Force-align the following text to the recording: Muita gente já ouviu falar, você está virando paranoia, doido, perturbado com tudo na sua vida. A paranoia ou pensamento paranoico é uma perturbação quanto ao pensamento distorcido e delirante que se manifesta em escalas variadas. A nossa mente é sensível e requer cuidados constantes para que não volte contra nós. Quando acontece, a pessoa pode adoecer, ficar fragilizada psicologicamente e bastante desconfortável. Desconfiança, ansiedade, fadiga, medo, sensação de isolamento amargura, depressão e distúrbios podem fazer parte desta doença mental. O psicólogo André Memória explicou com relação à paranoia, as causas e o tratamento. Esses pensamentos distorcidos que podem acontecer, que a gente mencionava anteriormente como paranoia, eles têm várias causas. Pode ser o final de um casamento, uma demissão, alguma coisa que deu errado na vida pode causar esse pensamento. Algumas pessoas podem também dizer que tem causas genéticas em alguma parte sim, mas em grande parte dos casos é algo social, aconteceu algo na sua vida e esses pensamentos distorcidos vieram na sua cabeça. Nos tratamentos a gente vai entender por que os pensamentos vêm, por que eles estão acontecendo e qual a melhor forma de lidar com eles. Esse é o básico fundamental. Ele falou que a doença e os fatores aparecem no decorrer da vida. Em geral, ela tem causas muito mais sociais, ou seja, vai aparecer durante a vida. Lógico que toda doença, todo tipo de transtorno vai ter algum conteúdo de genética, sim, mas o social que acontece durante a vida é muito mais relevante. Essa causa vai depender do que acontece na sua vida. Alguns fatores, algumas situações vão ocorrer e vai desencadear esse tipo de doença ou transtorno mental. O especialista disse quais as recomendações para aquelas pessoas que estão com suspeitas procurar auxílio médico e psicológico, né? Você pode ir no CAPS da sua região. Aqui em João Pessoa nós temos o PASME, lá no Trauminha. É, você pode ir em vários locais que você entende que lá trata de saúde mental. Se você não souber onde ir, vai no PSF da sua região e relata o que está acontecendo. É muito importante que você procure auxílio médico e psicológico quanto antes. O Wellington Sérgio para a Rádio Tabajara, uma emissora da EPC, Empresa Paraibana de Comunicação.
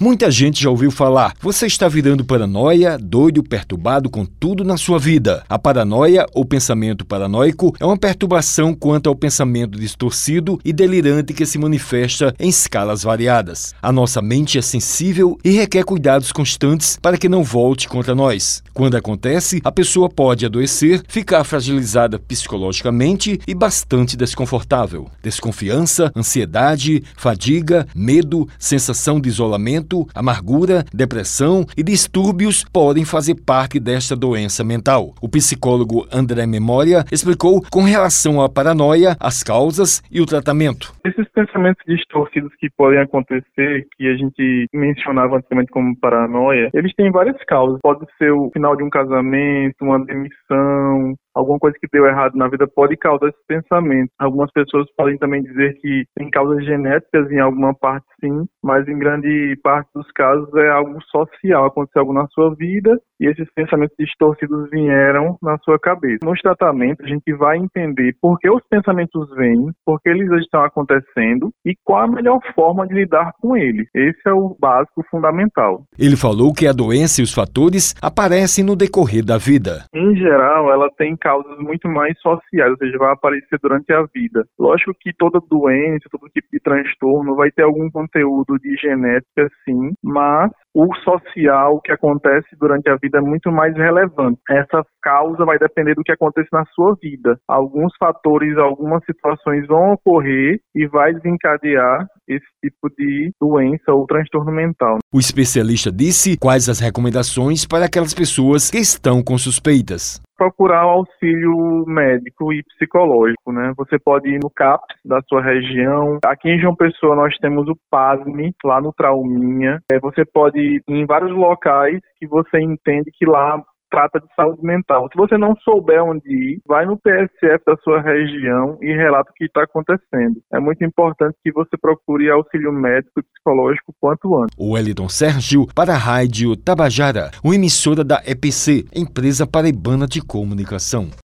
Muita 0.00 0.28
gente 0.28 0.60
já 0.60 0.68
ouviu 0.68 0.90
falar, 0.90 1.34
você 1.40 1.66
está 1.66 1.86
virando 1.86 2.24
paranoia, 2.24 2.98
doido, 2.98 3.44
perturbado 3.44 4.10
com 4.10 4.26
tudo 4.26 4.64
na 4.64 4.76
sua 4.76 4.98
vida. 4.98 5.44
A 5.48 5.56
paranoia 5.56 6.26
ou 6.34 6.44
pensamento 6.44 7.06
paranoico 7.06 7.72
é 7.78 7.86
uma 7.86 7.96
perturbação 7.96 8.74
quanto 8.74 9.08
ao 9.08 9.14
pensamento 9.14 9.78
distorcido 9.78 10.58
e 10.64 10.72
delirante 10.72 11.32
que 11.32 11.46
se 11.46 11.58
manifesta 11.58 12.34
em 12.40 12.48
escalas 12.48 13.04
variadas. 13.04 13.72
A 13.80 13.92
nossa 13.92 14.20
mente 14.20 14.58
é 14.58 14.62
sensível 14.62 15.38
e 15.44 15.50
requer 15.50 15.84
cuidados 15.84 16.32
constantes 16.32 16.98
para 17.00 17.16
que 17.16 17.28
não 17.28 17.44
volte 17.44 17.88
contra 17.88 18.16
nós. 18.16 18.64
Quando 18.72 18.96
acontece, 18.96 19.60
a 19.62 19.70
pessoa 19.70 20.08
pode 20.08 20.44
adoecer, 20.44 21.04
ficar 21.06 21.44
fragilizada 21.44 22.18
psicologicamente 22.18 23.40
e 23.46 23.54
bastante 23.54 24.16
desconfortável. 24.16 25.08
Desconfiança, 25.22 26.10
ansiedade, 26.16 27.00
fadiga, 27.16 27.86
medo, 27.94 28.48
sensação 28.58 29.20
de 29.20 29.28
isolamento 29.28 29.83
amargura, 30.14 30.84
depressão 30.92 31.64
e 31.76 31.82
distúrbios 31.82 32.64
podem 32.64 33.04
fazer 33.04 33.34
parte 33.34 33.78
desta 33.78 34.16
doença 34.16 34.64
mental. 34.64 35.14
O 35.20 35.28
psicólogo 35.28 36.06
André 36.12 36.46
Memória 36.46 37.04
explicou 37.10 37.62
com 37.70 37.82
relação 37.82 38.40
à 38.40 38.48
paranoia, 38.48 39.16
as 39.20 39.42
causas 39.42 40.02
e 40.10 40.20
o 40.20 40.26
tratamento. 40.26 40.92
Esses 41.04 41.28
pensamentos 41.32 41.82
distorcidos 41.86 42.52
que 42.58 42.68
podem 42.76 43.00
acontecer, 43.00 43.86
que 43.96 44.08
a 44.08 44.16
gente 44.16 44.66
mencionava 44.72 45.36
anteriormente 45.36 45.70
como 45.70 45.98
paranoia, 45.98 46.70
eles 46.72 46.94
têm 46.94 47.10
várias 47.10 47.36
causas. 47.44 47.80
Pode 47.82 48.06
ser 48.18 48.30
o 48.32 48.50
final 48.52 48.76
de 48.76 48.82
um 48.82 48.90
casamento, 48.90 49.76
uma 49.82 50.04
demissão, 50.04 51.14
alguma 51.34 51.58
coisa 51.58 51.76
que 51.80 51.88
deu 51.92 52.06
errado 52.06 52.36
na 52.36 52.48
vida 52.48 52.66
pode 52.66 52.96
causar 52.96 53.28
esse 53.28 53.46
pensamento. 53.46 54.10
Algumas 54.18 54.50
pessoas 54.52 54.86
podem 54.96 55.18
também 55.18 55.42
dizer 55.42 55.74
que 55.80 56.04
tem 56.16 56.30
causas 56.30 56.64
genéticas 56.64 57.30
em 57.30 57.40
alguma 57.40 57.74
parte 57.74 58.06
sim, 58.20 58.46
mas 58.62 58.86
em 58.88 58.98
grande 58.98 59.58
parte 59.62 59.88
dos 59.94 60.10
casos 60.12 60.48
é 60.54 60.70
algo 60.70 60.98
social, 61.04 61.66
aconteceu 61.66 62.00
algo 62.00 62.12
na 62.12 62.26
sua 62.28 62.54
vida 62.54 62.98
e 63.20 63.28
esses 63.28 63.48
pensamentos 63.54 63.94
distorcidos 63.98 64.70
vieram 64.70 65.36
na 65.42 65.58
sua 65.58 65.78
cabeça. 65.78 66.18
Nos 66.24 66.40
tratamentos 66.40 67.04
a 67.04 67.08
gente 67.08 67.32
vai 67.34 67.58
entender 67.58 68.14
por 68.20 68.38
que 68.38 68.50
os 68.50 68.62
pensamentos 68.68 69.28
vêm, 69.36 69.70
por 69.84 70.00
que 70.00 70.08
eles 70.08 70.30
estão 70.42 70.62
acontecendo 70.62 71.50
e 71.64 71.74
qual 71.84 72.02
a 72.02 72.08
melhor 72.08 72.40
forma 72.54 72.86
de 72.86 72.94
lidar 72.94 73.32
com 73.40 73.56
eles. 73.56 73.88
Esse 73.94 74.20
é 74.26 74.32
o 74.32 74.56
básico 74.58 75.04
fundamental. 75.10 75.84
Ele 75.98 76.16
falou 76.16 76.52
que 76.52 76.66
a 76.66 76.72
doença 76.72 77.20
e 77.20 77.24
os 77.24 77.32
fatores 77.32 77.94
aparecem 78.00 78.64
no 78.64 78.76
decorrer 78.76 79.24
da 79.24 79.38
vida. 79.38 79.84
Em 79.94 80.14
geral, 80.16 80.72
ela 80.72 80.88
tem 80.96 81.16
causas 81.24 81.58
muito 81.58 81.88
mais 81.88 82.12
sociais, 82.20 82.70
ou 82.70 82.76
seja, 82.76 82.98
vai 82.98 83.12
aparecer 83.12 83.58
durante 83.62 83.90
a 83.94 84.02
vida. 84.14 84.44
Lógico 84.58 84.92
que 85.00 85.10
toda 85.16 85.40
doença, 85.50 86.06
todo 86.10 86.28
tipo 86.28 86.48
de 86.52 86.60
transtorno 86.60 87.34
vai 87.34 87.50
ter 87.50 87.62
algum 87.62 87.90
conteúdo 87.90 88.58
de 88.58 88.76
genética, 88.76 89.48
sim, 89.64 89.94
mas 90.02 90.50
o 90.74 90.94
social 90.96 91.80
que 91.80 91.92
acontece 91.92 92.48
durante 92.60 92.90
a 92.90 92.96
vida 92.96 93.18
é 93.18 93.22
muito 93.22 93.50
mais 93.50 93.74
relevante. 93.74 94.38
Essa 94.50 94.84
causa 95.04 95.44
vai 95.44 95.58
depender 95.58 95.94
do 95.94 96.02
que 96.02 96.12
acontece 96.12 96.48
na 96.50 96.64
sua 96.74 96.96
vida. 97.00 97.38
Alguns 97.46 97.92
fatores, 97.98 98.56
algumas 98.56 99.04
situações 99.04 99.66
vão 99.66 99.92
ocorrer 99.92 100.58
e 100.74 100.86
vai 100.86 101.12
desencadear 101.12 102.06
esse 102.26 102.46
tipo 102.64 102.88
de 102.96 103.30
doença 103.38 103.92
ou 103.92 104.06
transtorno 104.06 104.50
mental. 104.50 104.98
O 105.12 105.18
especialista 105.18 105.92
disse 105.92 106.38
quais 106.38 106.70
as 106.70 106.80
recomendações 106.80 107.66
para 107.66 107.84
aquelas 107.84 108.14
pessoas 108.14 108.70
que 108.70 108.78
estão 108.78 109.22
com 109.22 109.36
suspeitas 109.36 110.22
procurar 110.36 110.80
auxílio 110.80 111.84
médico 111.86 112.52
e 112.52 112.62
psicológico, 112.64 113.52
né? 113.52 113.72
Você 113.76 113.98
pode 113.98 114.28
ir 114.28 114.40
no 114.42 114.50
CAPS 114.50 114.96
da 115.04 115.20
sua 115.28 115.40
região. 115.40 116.18
Aqui 116.24 116.50
em 116.50 116.60
João 116.60 116.74
Pessoa 116.74 117.16
nós 117.16 117.36
temos 117.38 117.68
o 117.68 117.76
PASME, 117.90 118.52
lá 118.64 118.80
no 118.80 118.92
Trauminha. 118.92 119.80
É, 119.90 119.98
você 119.98 120.24
pode 120.24 120.58
ir 120.58 120.82
em 120.88 121.06
vários 121.06 121.30
locais 121.30 122.00
que 122.18 122.26
você 122.26 122.60
entende 122.60 123.10
que 123.14 123.24
lá 123.24 123.62
trata 123.94 124.18
de 124.18 124.26
saúde 124.34 124.60
mental. 124.62 125.08
Se 125.12 125.16
você 125.16 125.38
não 125.38 125.54
souber 125.62 126.02
onde 126.02 126.28
ir, 126.28 126.60
vai 126.66 126.84
no 126.84 126.98
PSF 126.98 127.62
da 127.64 127.76
sua 127.76 128.00
região 128.00 128.76
e 128.82 128.92
relata 128.92 129.30
o 129.30 129.34
que 129.34 129.44
está 129.44 129.62
acontecendo. 129.62 130.42
É 130.52 130.58
muito 130.58 130.84
importante 130.84 131.36
que 131.44 131.52
você 131.52 131.76
procure 131.80 132.28
auxílio 132.28 132.72
médico 132.72 133.20
e 133.20 133.22
psicológico 133.22 133.94
quanto 134.00 134.36
antes. 134.36 134.56
O 134.58 134.72
Wellington 134.72 135.08
Sérgio 135.08 135.66
para 135.72 135.94
a 135.94 135.96
Rádio 135.96 136.56
Tabajara, 136.56 137.30
uma 137.44 137.54
emissora 137.54 138.02
da 138.02 138.20
EPC, 138.26 138.84
Empresa 138.92 139.46
Paraibana 139.46 140.08
de 140.08 140.20
Comunicação. 140.20 141.08